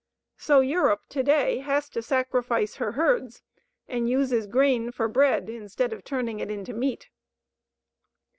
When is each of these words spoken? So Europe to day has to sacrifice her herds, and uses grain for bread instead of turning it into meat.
So 0.39 0.61
Europe 0.61 1.03
to 1.09 1.21
day 1.21 1.59
has 1.59 1.87
to 1.89 2.01
sacrifice 2.01 2.77
her 2.77 2.93
herds, 2.93 3.43
and 3.87 4.09
uses 4.09 4.47
grain 4.47 4.91
for 4.91 5.07
bread 5.07 5.47
instead 5.47 5.93
of 5.93 6.03
turning 6.03 6.39
it 6.39 6.49
into 6.49 6.73
meat. 6.73 7.11